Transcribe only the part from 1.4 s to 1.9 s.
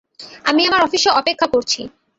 করছি।